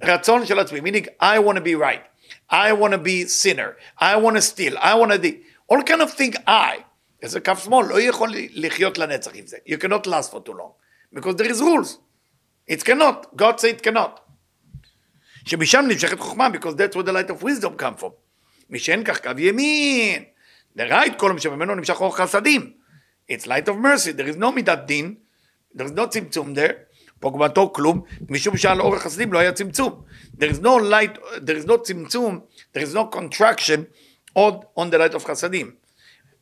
Ratzon 0.00 0.46
shel 0.46 0.58
atzmi, 0.58 0.82
meaning 0.82 1.06
I 1.18 1.38
want 1.38 1.56
to 1.56 1.62
be 1.62 1.74
right. 1.74 2.02
I 2.48 2.72
want 2.72 2.92
to 2.92 2.98
be 2.98 3.24
sinner. 3.24 3.76
I 3.98 4.16
want 4.16 4.36
to 4.36 4.42
steal. 4.42 4.76
I 4.80 4.94
want 4.94 5.12
to 5.12 5.18
do 5.18 5.38
all 5.68 5.82
kind 5.82 6.02
of 6.02 6.12
thing 6.12 6.34
I. 6.46 6.84
איזה 7.22 7.40
כף 7.40 7.64
שמאל 7.64 7.86
לא 7.86 8.00
יכול 8.00 8.30
לחיות 8.34 8.98
לנצח 8.98 9.30
עם 9.34 9.46
זה. 9.46 9.56
You 9.68 9.76
cannot 9.76 10.06
last 10.06 10.30
for 10.30 10.40
too 10.40 10.54
long. 10.54 10.72
Because 11.12 11.36
there 11.36 11.50
is 11.50 11.60
rules. 11.60 11.98
It 12.66 12.84
cannot. 12.84 13.36
God 13.36 13.60
say 13.60 13.70
it 13.70 13.82
cannot. 13.82 14.20
שמשם 15.45 15.85
נמשכת 15.87 16.19
חוכמה, 16.19 16.47
because 16.53 16.75
that's 16.75 16.95
where 16.95 17.03
the 17.03 17.11
light 17.11 17.29
of 17.29 17.43
wisdom 17.43 17.81
come 17.81 18.01
from. 18.01 18.11
מי 18.69 18.79
שאין 18.79 19.03
כך 19.03 19.21
קו 19.21 19.29
ימין. 19.37 20.23
The 20.77 20.81
right 20.81 21.21
column 21.21 21.39
שממנו 21.39 21.75
נמשך 21.75 22.01
אור 22.01 22.17
חסדים. 22.17 22.71
It's 23.31 23.45
light 23.45 23.67
of 23.67 23.75
mercy. 23.75 24.11
There 24.17 24.35
is 24.35 24.39
no 24.39 24.51
מידת 24.55 24.79
דין. 24.85 25.15
There 25.77 25.85
is 25.85 25.91
no 25.91 26.07
צמצום 26.09 26.53
there. 26.55 26.73
פוגמתו 27.19 27.73
כלום, 27.73 28.01
משום 28.29 28.57
שעל 28.57 28.81
אור 28.81 28.95
החסדים 28.95 29.33
לא 29.33 29.39
היה 29.39 29.51
צמצום. 29.51 30.03
There 30.37 30.51
is 30.53 30.59
no 30.61 30.79
light, 30.91 31.17
there 31.45 31.65
is 31.65 31.67
no 31.67 31.77
צמצום, 31.83 32.39
there 32.73 32.81
is 32.81 32.93
no 32.93 33.15
contraction 33.15 33.79
עוד 34.33 34.55
on 34.79 34.83
the 34.93 34.97
light 34.97 35.15
of 35.15 35.27
חסדים. 35.27 35.71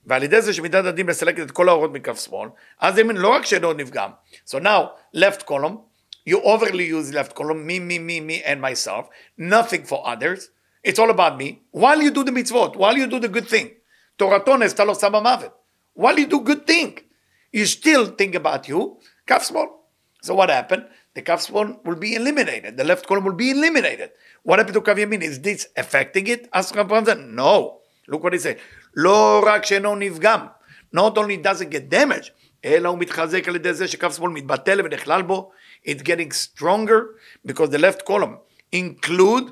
ועל 0.06 0.24
ידי 0.24 0.42
זה 0.42 0.54
שמידת 0.54 0.86
הדין 0.86 1.06
מסלקת 1.06 1.40
את 1.40 1.52
כל 1.52 1.70
האורות 1.70 1.92
מכף 1.94 2.20
שמאל, 2.20 2.50
אז 2.80 2.96
זה 2.96 3.04
לא 3.04 3.28
רק 3.28 3.46
שאינו 3.46 3.74
נפגם. 3.74 4.10
So 4.50 4.54
now, 4.54 4.82
left 5.18 5.46
column, 5.48 5.78
you 6.26 6.42
overly 6.42 6.88
use 6.88 7.14
left 7.14 7.36
column, 7.36 7.66
me, 7.66 7.80
me, 7.80 8.00
me, 8.00 8.20
me, 8.20 8.42
and 8.44 8.62
myself, 8.62 9.10
nothing 9.38 9.84
for 9.84 10.08
others. 10.08 10.50
It's 10.84 11.00
all 11.00 11.10
about 11.10 11.38
me. 11.38 11.62
While 11.72 12.02
you 12.02 12.12
do 12.12 12.24
the 12.24 12.32
mitzvot, 12.32 12.76
while 12.76 12.98
you 12.98 13.08
do 13.08 13.20
the 13.20 13.30
good 13.30 13.48
thing. 13.48 13.72
While 15.94 16.20
you 16.20 16.28
do 16.28 16.42
good 16.42 16.68
thing, 16.68 17.00
you 17.52 17.66
still 17.66 18.08
think 18.08 18.36
about 18.36 18.68
you, 18.68 19.00
כף 19.28 19.44
שמאל. 19.44 19.68
So 20.24 20.36
what 20.36 20.50
happened? 20.50 20.86
The 21.16 21.22
kaf 21.22 21.42
small 21.42 21.80
will 21.86 21.96
be 21.96 22.16
eliminated. 22.16 22.78
The 22.78 22.84
left 22.84 23.06
column 23.08 23.26
will 23.26 23.34
be 23.34 23.52
eliminated. 23.52 24.12
What 24.44 24.58
happened 24.60 24.76
to 24.76 24.82
kav 24.82 24.98
yamin? 24.98 25.22
Is 25.22 25.42
this 25.42 25.68
affecting 25.76 26.28
it? 26.28 26.50
No. 27.28 27.82
Look 28.08 28.24
what 28.24 28.34
he 28.34 28.40
said. 28.40 28.58
לא 28.96 29.44
רק 29.46 29.66
שאינו 29.66 29.96
נפגם. 29.96 30.48
Not 30.96 31.18
only 31.18 31.38
doesn't 31.38 31.70
get 31.70 31.90
damaged, 31.90 32.32
אלא 32.66 32.90
הוא 32.90 33.00
מתחזק 33.00 33.48
על 33.48 33.56
ידי 33.56 33.74
זה 33.74 33.88
שכף 33.88 34.16
שמאל 34.16 34.32
מתבטל 34.32 34.82
ונכלל 34.84 35.22
בו. 35.22 35.52
It's 35.85 36.03
getting 36.03 36.33
stronger 36.33 37.17
because 37.45 37.71
the 37.71 37.79
left 37.79 38.05
column 38.05 38.39
include 38.73 39.51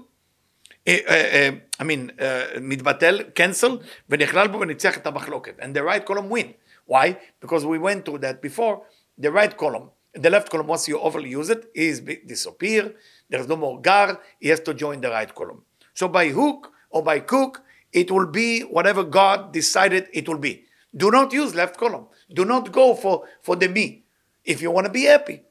uh, 0.89 0.93
uh, 0.93 1.53
I 1.81 1.85
mean, 1.85 2.13
uh, 2.19 2.61
מתבטל, 2.61 3.21
cancel, 3.35 3.85
ונכלל 4.09 4.49
בו 4.49 4.61
וניצח 4.61 4.97
את 4.97 5.07
המחלוקת. 5.07 5.61
And 5.61 5.75
the 5.75 5.83
right 5.83 6.07
column 6.07 6.29
win. 6.31 6.55
Why? 6.87 7.17
Because 7.41 7.67
we 7.67 7.79
went 7.79 8.05
through 8.05 8.19
that 8.19 8.41
before. 8.41 8.83
The 9.19 9.33
right 9.33 9.57
column 9.57 9.91
the 10.17 10.31
left 10.31 10.51
column, 10.51 10.67
once 10.67 10.89
you 10.89 10.99
overly 10.99 11.31
use 11.31 11.51
it, 11.51 11.71
is 11.75 12.01
disappear. 12.01 12.95
There's 13.29 13.49
no 13.49 13.57
more 13.57 13.81
gar. 13.81 14.21
He 14.41 14.49
has 14.49 14.61
to 14.61 14.75
join 14.75 15.01
the 15.01 15.11
right 15.11 15.33
column. 15.35 15.63
So 15.95 16.09
by 16.09 16.29
hook 16.29 16.73
or 16.91 17.03
by 17.03 17.21
cook, 17.21 17.63
it 17.93 18.11
will 18.11 18.27
be 18.27 18.63
whatever 18.63 19.05
God 19.05 19.53
decided 19.53 20.09
it 20.13 20.29
will 20.29 20.39
be. 20.39 20.65
Do 20.95 21.11
not 21.11 21.33
use 21.33 21.55
left 21.55 21.77
column. 21.77 22.07
Do 22.33 22.45
not 22.45 22.73
go 22.73 22.95
for, 22.95 23.25
for 23.43 23.57
the 23.57 23.69
me, 23.69 24.05
if 24.45 24.63
you 24.63 24.71
want 24.71 24.87
to 24.87 24.93
be 24.93 25.05
happy. 25.05 25.43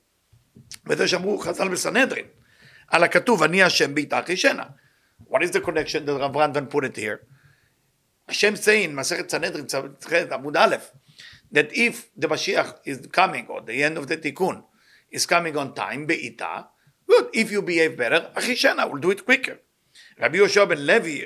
וזה 0.87 1.09
שאמרו 1.09 1.39
חז"ל 1.39 1.69
בסנהדרין, 1.69 2.27
על 2.89 3.05
הכתוב, 3.05 3.43
אני 3.43 3.63
השם 3.63 3.95
בעיטה 3.95 4.23
חישנה. 4.23 4.65
What 5.29 5.43
is 5.43 5.51
the 5.51 5.61
connection 5.61 6.07
that 6.07 6.19
Rav 6.19 6.33
Brandwein 6.33 6.71
put 6.71 6.85
it 6.85 6.97
here? 6.97 7.21
Hashem 8.29 8.57
saying, 8.57 8.91
מסכת 8.95 9.31
סנהדרין, 9.31 9.67
עמוד 10.33 10.57
א', 10.57 10.77
that 11.53 11.73
if 11.73 12.11
the 12.17 12.29
Mashiach 12.29 12.79
is 12.87 13.07
coming, 13.13 13.47
or 13.49 13.61
the 13.61 13.83
end 13.83 13.99
of 13.99 14.07
the 14.09 14.17
תיקון, 14.17 14.63
is 15.13 15.27
coming 15.27 15.57
on 15.57 15.75
time, 15.75 16.07
בעיטה, 16.07 16.61
good, 17.11 17.27
if 17.33 17.51
you 17.51 17.63
behave 17.63 17.97
better, 17.97 18.31
החישנה, 18.37 18.85
will 18.87 19.01
do 19.01 19.11
it 19.11 19.25
quicker. 19.27 19.57
רבי 20.21 20.37
יהושע 20.37 20.65
בן 20.65 20.79
לוי, 20.79 21.25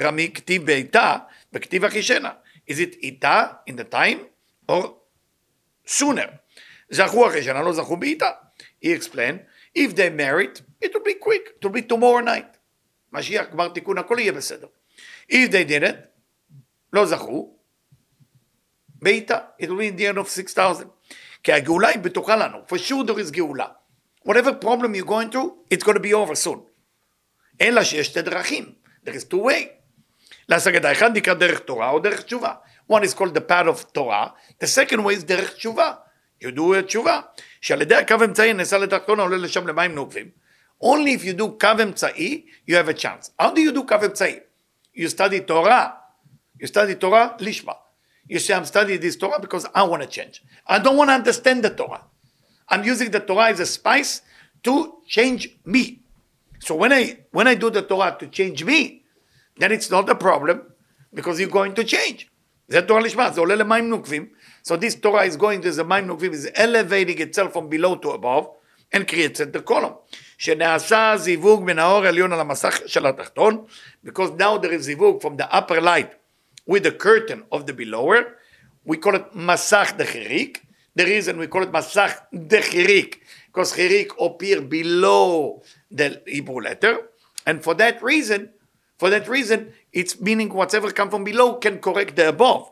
רמי, 0.00 0.32
כתיב 0.34 0.66
בעיטה, 0.66 1.16
וכתיב 1.52 1.84
החישנה. 1.84 2.30
Is 2.70 2.74
it 2.74 2.94
איתה 3.02 3.44
in 3.70 3.74
the 3.76 3.94
time, 3.94 4.18
or 4.68 4.94
sooner? 5.86 6.40
Zachu 6.91 7.25
achishena, 7.25 7.63
lo 7.63 7.73
zachu 7.73 7.97
be'ita. 7.99 8.35
He 8.79 8.91
explained, 8.91 9.41
if 9.73 9.95
they 9.95 10.09
married, 10.09 10.61
it 10.81 10.93
will 10.93 11.03
be 11.03 11.15
quick. 11.15 11.55
It 11.57 11.63
will 11.63 11.71
be 11.71 11.81
tomorrow 11.81 12.21
night. 12.21 12.57
משיח 13.13 13.45
גמר 13.51 13.67
תיקון, 13.67 13.97
הכל 13.97 14.19
יהיה 14.19 14.31
בסדר. 14.31 14.67
If 15.31 15.51
they 15.51 15.65
didn't, 15.65 15.97
לא 16.93 17.05
זכו, 17.05 17.55
בעיטה. 18.95 19.39
It 19.61 19.65
will 19.65 19.77
be 19.77 19.87
in 19.87 19.97
the 19.97 20.07
end 20.07 20.17
of 20.17 20.29
6,000. 20.29 20.87
כי 21.43 21.53
הגאולה 21.53 21.87
היא 21.87 21.99
בטוחה 21.99 22.35
לנו. 22.35 22.57
For 22.67 22.77
sure 22.77 23.03
there 23.05 23.19
is 23.19 23.31
גאולה. 23.31 23.67
Whatever 24.27 24.53
problem 24.53 24.93
you're 24.95 25.09
going 25.09 25.31
through, 25.31 25.73
it's 25.73 25.83
going 25.83 25.97
to 25.97 26.03
be 26.03 26.13
over 26.13 26.35
soon. 26.35 26.59
אלא 27.61 27.83
שיש 27.83 28.07
שתי 28.07 28.21
דרכים. 28.21 28.73
There 29.05 29.13
is 29.13 29.23
two 29.23 29.41
way. 29.43 29.81
להשגת 30.49 30.85
האחד 30.85 31.17
נקרא 31.17 31.33
דרך 31.33 31.59
תורה 31.59 31.89
או 31.89 31.99
דרך 31.99 32.21
תשובה. 32.21 32.53
One 32.91 33.03
is 33.03 33.13
called 33.13 33.33
the 33.33 33.51
path 33.51 33.67
of 33.67 33.91
תורה, 33.91 34.27
the 34.63 34.67
second 34.67 34.99
way 34.99 35.21
is 35.21 35.25
דרך 35.25 35.53
תשובה. 35.53 35.93
You 36.43 36.51
do 36.57 36.81
תשובה. 36.81 37.21
שעל 37.61 37.81
ידי 37.81 37.95
הקו 37.95 38.15
אמצעי 38.25 38.53
נעשה 38.53 38.77
לתחתון 38.77 39.19
עולה 39.19 39.37
לשם 39.37 39.67
למים 39.67 39.95
נוקבים. 39.95 40.29
Only 40.83 41.17
if 41.17 41.23
you 41.23 41.39
do 41.39 41.43
קו 41.59 41.83
אמצעי, 41.83 42.45
you 42.69 42.73
have 42.73 42.89
a 42.89 43.01
chance. 43.01 43.29
How 43.41 43.53
do 43.53 43.59
you 43.59 43.75
do 43.75 43.87
קו 43.87 43.95
אמצעי? 44.05 44.39
You 44.95 45.09
study 45.15 45.39
תורה. 45.45 45.89
You 46.63 46.67
study 46.67 46.95
תורה 46.99 47.27
לשמה. 47.39 47.73
You 48.29 48.39
say, 48.39 48.53
I'm 48.53 48.65
studying 48.65 49.01
this 49.01 49.17
Torah 49.17 49.39
because 49.39 49.65
I 49.75 49.83
want 49.83 50.03
to 50.03 50.07
change. 50.07 50.41
I 50.65 50.79
don't 50.79 50.95
want 50.95 51.09
to 51.09 51.15
understand 51.15 51.63
the 51.63 51.69
Torah. 51.69 52.03
I'm 52.69 52.83
using 52.85 53.11
the 53.11 53.19
Torah 53.19 53.49
as 53.49 53.59
a 53.59 53.65
spice 53.65 54.21
to 54.63 54.99
change 55.05 55.49
me. 55.65 55.99
So 56.59 56.75
when 56.75 56.93
I 56.93 57.17
when 57.31 57.47
I 57.47 57.55
do 57.55 57.69
the 57.69 57.81
Torah 57.81 58.15
to 58.19 58.27
change 58.27 58.63
me, 58.63 59.03
then 59.57 59.71
it's 59.71 59.89
not 59.89 60.07
a 60.09 60.15
problem 60.15 60.61
because 61.13 61.39
you're 61.39 61.49
going 61.49 61.73
to 61.73 61.83
change. 61.83 62.31
זה 62.68 62.82
תורה 62.82 63.00
לשמה, 63.00 63.30
זה 63.30 63.40
עולה 63.40 63.54
למים 63.54 63.88
נוקבים. 63.88 64.26
So 64.68 64.76
this 64.76 64.94
Torah 64.94 65.24
is 65.24 65.36
going 65.36 65.62
to 65.62 65.70
the 65.70 65.84
מים 65.84 66.06
נוקבים, 66.06 66.32
is 66.32 66.48
elevating 66.54 67.18
itself 67.20 67.52
from 67.52 67.68
below 67.68 67.94
to 67.96 68.10
above, 68.10 68.48
and 68.92 69.06
creates 69.06 69.38
the 69.38 69.60
column. 69.60 69.92
שנעשה 70.38 71.14
זיווג 71.16 71.64
מן 71.64 71.78
האור 71.78 72.04
העליון 72.04 72.32
על 72.32 72.40
המסך 72.40 72.80
של 72.86 73.06
התחתון, 73.06 73.64
because 74.06 74.30
now 74.38 74.58
there 74.62 74.72
is 74.72 74.76
זיווג 74.76 75.22
from 75.22 75.36
the 75.36 75.56
upper 75.56 75.80
light 75.80 76.10
with 76.66 76.82
the 76.82 76.92
curtain 76.92 77.42
of 77.52 77.66
the 77.66 77.72
belower. 77.72 78.36
We 78.84 78.96
call 78.96 79.14
it 79.16 79.32
de 79.34 80.04
Chirik. 80.04 80.58
The 80.94 81.04
reason 81.04 81.38
we 81.38 81.46
call 81.46 81.62
it 81.62 81.72
de 81.72 82.60
Chirik, 82.62 83.16
because 83.46 83.72
Chirik 83.72 84.10
appear 84.18 84.60
below 84.60 85.62
the 85.90 86.22
Hebrew 86.26 86.60
letter. 86.60 86.98
And 87.46 87.62
for 87.62 87.74
that 87.74 88.02
reason, 88.02 88.50
for 88.98 89.10
that 89.10 89.28
reason, 89.28 89.72
it's 89.96 90.20
meaning 90.20 90.50
whatever 90.60 90.88
come 90.98 91.10
from 91.12 91.24
below 91.24 91.48
can 91.64 91.78
correct 91.78 92.14
the 92.16 92.28
above. 92.28 92.62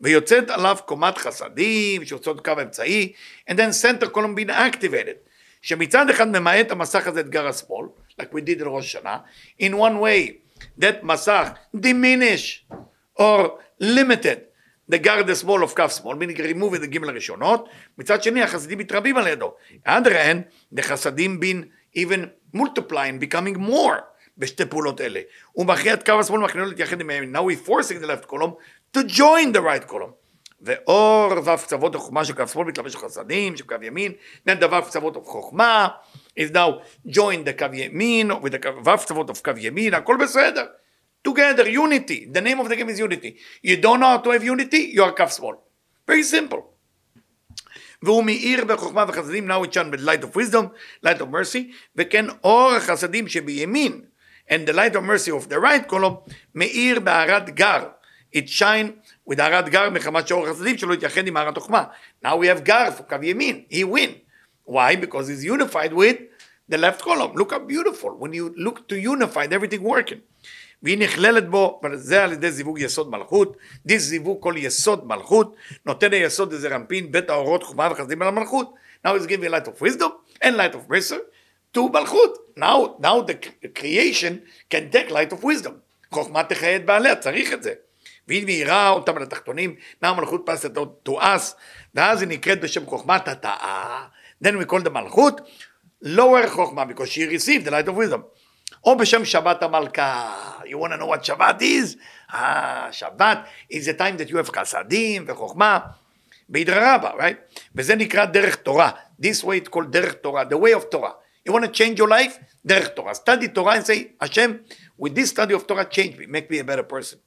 ויוצאת 0.00 0.50
עליו 0.50 0.76
קומת 0.86 1.18
חסדים, 1.18 2.04
שיוצאות 2.04 2.44
קו 2.44 2.52
אמצעי, 2.62 3.12
and 3.50 3.54
then 3.54 3.72
center 3.72 4.06
column 4.06 4.34
being 4.34 4.50
activated. 4.50 5.30
שמצד 5.62 6.10
אחד 6.10 6.28
ממעט 6.28 6.70
המסך 6.70 7.06
הזה 7.06 7.20
את 7.20 7.28
גר 7.28 7.48
השמאל, 7.48 7.86
like 8.20 8.34
we 8.34 8.40
did 8.40 8.62
ראש 8.62 8.84
השנה, 8.84 9.18
in 9.60 9.72
one 9.72 10.00
way, 10.00 10.32
that 10.80 11.02
מסך 11.02 11.48
diminish 11.76 12.74
or 13.18 13.50
limited 13.82 14.38
the 14.92 14.98
guard 14.98 15.26
the 15.26 15.44
small 15.44 15.62
of 15.62 15.74
כף 15.74 15.92
שמאל, 16.02 16.16
meaning 16.16 16.38
removing 16.38 16.82
the 16.82 16.86
גימל 16.86 17.08
הראשונות, 17.08 17.68
מצד 17.98 18.22
שני 18.22 18.42
החסדים 18.42 18.78
מתרבים 18.78 19.16
על 19.16 19.26
ידו. 19.26 19.54
other 19.86 20.12
hand, 20.12 20.76
the 20.78 20.82
חסדים 20.82 21.40
been 21.40 21.98
even 21.98 22.28
multiplying, 22.56 23.18
becoming 23.20 23.58
more 23.58 24.09
בשתי 24.38 24.66
פעולות 24.66 25.00
אלה. 25.00 25.20
הוא 25.52 25.66
מכריע 25.66 25.94
את 25.94 26.06
קו 26.06 26.20
השמאל 26.20 26.40
ומכריע 26.40 26.64
להתייחד 26.64 27.00
עם 27.00 27.10
הימין. 27.10 27.36
Now 27.36 27.40
we 27.40 27.68
forcing 27.68 28.02
the 28.02 28.06
left 28.06 28.30
column 28.30 28.54
to 28.96 29.00
join 29.04 29.52
the 29.52 29.60
right 29.60 29.92
column. 29.92 30.20
ואור 30.62 31.32
ו' 31.44 31.56
קצוות 31.56 31.94
החוכמה 31.94 32.24
של 32.24 32.32
קו 32.32 32.48
שמאל 32.48 32.66
מתלבש 32.66 32.96
חסדים, 32.96 33.56
של 33.56 33.64
קו 33.64 33.74
ימין, 33.82 34.12
ו' 34.46 34.82
קצוות 34.86 35.16
of 35.16 35.24
חוכמה 35.24 35.88
is 36.38 36.52
now 36.52 36.80
join 37.08 37.44
the 37.46 37.58
קו 37.58 37.74
ימין, 37.74 38.30
with 38.30 38.52
the 38.52 38.68
ו' 38.84 38.96
קצוות 38.96 39.30
of 39.30 39.42
קו 39.44 39.50
ימין, 39.56 39.94
הכל 39.94 40.16
בסדר. 40.20 40.66
Together, 41.28 41.66
unity. 41.66 42.26
The 42.32 42.40
name 42.40 42.60
of 42.60 42.68
the 42.68 42.76
game 42.76 42.88
is 42.88 42.98
unity. 42.98 43.36
You 43.62 43.76
don't 43.76 44.00
know 44.00 44.06
how 44.06 44.18
to 44.24 44.30
have 44.30 44.42
unity, 44.42 44.90
you 44.94 45.02
are 45.02 45.12
כף 45.12 45.30
small. 45.40 45.54
Very 46.08 46.22
simple. 46.22 46.60
והוא 48.02 48.24
מאיר 48.24 48.64
בחוכמה 48.64 49.04
וחסדים, 49.08 49.50
now 49.50 49.64
it 49.64 49.74
shine 49.74 49.90
with 49.90 50.00
light 50.00 50.24
of 50.24 50.36
wisdom, 50.36 50.68
light 51.06 51.20
of 51.20 51.28
mercy, 51.30 51.72
וכן 51.96 52.24
אור 52.44 52.72
החסדים 52.72 53.28
שבימין, 53.28 54.00
and 54.49 54.67
the 54.67 54.73
light 54.73 54.95
of 54.95 55.03
mercy 55.03 55.31
of 55.31 55.49
the 55.49 55.59
right 55.59 55.87
column, 55.87 56.31
מאיר 56.55 56.99
בהערת 56.99 57.49
גר. 57.49 57.83
It 58.35 58.49
shine 58.49 58.91
with 59.29 59.41
הערת 59.41 59.69
גר 59.69 59.89
מחמת 59.89 60.27
שאור 60.27 60.47
החסדים 60.47 60.77
שלו 60.77 60.93
יתייחד 60.93 61.27
עם 61.27 61.37
הערת 61.37 61.57
חוכמה. 61.57 61.83
Now 62.25 62.27
we 62.27 62.57
have 62.57 62.61
גר 62.63 62.89
for 62.97 63.03
קו 63.03 63.15
ימין, 63.23 63.63
he 63.71 63.83
win. 63.83 64.11
Why? 64.65 64.95
Because 64.95 65.27
he's 65.27 65.43
unified 65.43 65.93
with 65.93 66.17
the 66.69 66.77
left 66.77 67.01
column. 67.01 67.33
Look 67.35 67.51
how 67.51 67.59
beautiful. 67.59 68.11
When 68.17 68.33
you 68.33 68.53
look 68.57 68.87
to 68.89 68.95
unify, 68.95 69.45
everything 69.51 69.83
working. 69.83 70.21
והיא 70.83 70.97
נכללת 70.97 71.49
בו, 71.49 71.81
וזה 71.83 72.23
על 72.23 72.33
ידי 72.33 72.51
זיווג 72.51 72.79
יסוד 72.79 73.11
מלכות, 73.11 73.57
דיס 73.85 74.03
זיווג 74.03 74.37
כל 74.43 74.53
יסוד 74.57 75.07
מלכות, 75.07 75.55
נותן 75.85 76.13
היסוד 76.13 76.53
איזה 76.53 76.67
רמפין, 76.67 77.11
בית 77.11 77.29
האורות, 77.29 77.63
חומה 77.63 77.89
וחסדים 77.91 78.21
על 78.21 78.27
המלכות. 78.27 78.73
Now 79.05 79.09
he's 79.09 79.27
giving 79.27 79.51
light 79.51 79.67
of 79.67 79.81
wisdom 79.81 80.11
and 80.43 80.57
light 80.57 80.75
of 80.75 80.89
mercy 80.89 81.15
to 81.76 81.80
מלכות. 81.92 82.38
Now, 82.56 82.96
now 83.00 83.22
the 83.22 83.34
creation 83.78 84.42
can 84.70 84.90
take 84.90 85.10
light 85.10 85.32
of 85.32 85.42
wisdom. 85.44 85.72
חוכמה 86.14 86.44
תחיה 86.44 86.76
את 86.76 86.84
בעליה, 86.84 87.16
צריך 87.16 87.52
את 87.52 87.62
זה. 87.62 87.72
והיא 88.28 88.44
מאירה 88.44 88.90
אותם 88.90 89.16
על 89.16 89.22
התחתונים, 89.22 89.74
now 90.04 90.08
מלכות 90.12 90.42
פסת 90.46 90.70
to 91.08 91.12
us, 91.12 91.54
ואז 91.94 92.22
היא 92.22 92.28
נקראת 92.28 92.60
בשם 92.60 92.86
חוכמת 92.86 93.28
התאה. 93.28 94.06
Then 94.44 94.48
we 94.48 94.72
call 94.72 94.84
the 94.84 94.90
מלכות 94.90 95.40
lower 96.04 96.48
חוכמה, 96.48 96.84
because 96.84 97.08
she 97.08 97.26
received 97.26 97.66
the 97.66 97.70
light 97.70 97.88
of 97.88 97.92
wisdom. 97.92 98.20
או 98.84 98.96
בשם 98.96 99.24
שבת 99.24 99.62
המלכה. 99.62 100.36
You 100.64 100.76
want 100.78 100.92
to 100.92 101.02
know 101.02 101.16
what 101.16 101.22
שבת 101.22 101.60
is? 101.60 101.96
אה, 102.34 102.88
שבת 102.92 103.38
is 103.72 103.86
a 103.86 103.98
time 104.00 104.20
that 104.20 104.30
you 104.30 104.34
have 104.34 104.56
חסדים 104.56 105.24
וחוכמה. 105.26 105.78
בהדרה 106.48 106.94
רבה, 106.94 107.10
right? 107.10 107.60
וזה 107.74 107.94
נקרא 107.94 108.24
דרך 108.24 108.56
תורה. 108.56 108.90
This 109.22 109.44
way 109.44 109.64
it's 109.64 109.68
called 109.68 109.86
דרך 109.90 110.12
תורה, 110.12 110.42
the 110.42 110.56
way 110.56 110.80
of 110.80 110.84
תורה. 110.90 111.10
You 111.49 111.53
want 111.53 111.65
to 111.65 111.71
change 111.71 111.99
your 111.99 112.09
life? 112.09 112.39
דרך 112.65 112.87
תורה. 112.87 113.13
study 113.13 113.47
תורה 113.53 113.77
and 113.77 113.85
say, 113.85 114.15
השם, 114.21 114.51
with 114.99 115.15
this 115.15 115.29
study 115.29 115.53
of 115.53 115.65
תורה 115.65 115.83
change 115.91 116.17
me, 116.17 116.25
make 116.25 116.49
me 116.49 116.59
a 116.59 116.63
better 116.63 116.83
person. 116.83 117.17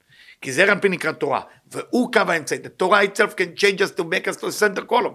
כי 0.41 0.53
זה 0.53 0.65
רמפי 0.65 0.89
נקרא 0.89 1.13
תורה, 1.13 1.41
והוא 1.67 2.13
קו 2.13 2.21
האמצעי. 2.29 2.59
The 2.59 2.69
תורה 2.69 3.03
itself 3.05 3.37
can 3.37 3.57
change 3.57 3.81
us 3.81 4.01
to 4.01 4.05
make 4.05 4.29
us 4.29 4.37
to 4.37 4.47
a 4.47 4.53
center 4.53 4.83
column. 4.83 5.15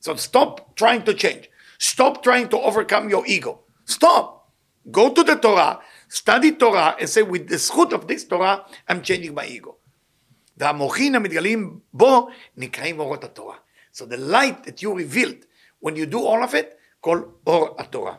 So 0.00 0.14
stop 0.16 0.76
trying 0.76 1.02
to 1.02 1.14
change. 1.14 1.48
Stop 1.78 2.22
trying 2.22 2.48
to 2.48 2.58
overcome 2.58 3.08
your 3.10 3.26
ego. 3.26 3.60
Stop. 3.86 4.50
Go 4.90 5.12
to 5.12 5.24
the 5.24 5.36
Torah, 5.36 5.80
study 6.08 6.52
Torah, 6.52 6.96
and 7.00 7.08
say, 7.08 7.22
with 7.22 7.48
the 7.48 7.56
זכות 7.56 7.92
of 7.92 8.06
this 8.06 8.24
Torah, 8.24 8.64
I'm 8.88 9.02
changing 9.02 9.34
my 9.34 9.46
ego. 9.46 9.76
והמוחין 10.56 11.14
המתגלים 11.14 11.80
בו 11.92 12.28
נקראים 12.56 13.00
אורות 13.00 13.24
התורה. 13.24 13.56
So 13.92 14.04
the 14.06 14.16
light 14.16 14.64
that 14.64 14.82
you 14.82 14.94
revealed, 14.94 15.44
when 15.80 15.96
you 15.96 16.06
do 16.06 16.20
all 16.20 16.42
of 16.42 16.54
it, 16.54 16.78
called 17.02 17.24
אור 17.46 17.76
התורה. 17.78 18.16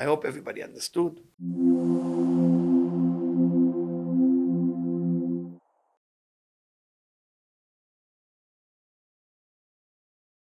I 0.00 0.04
hope 0.04 0.24
everybody 0.24 0.62
understood. 0.62 1.20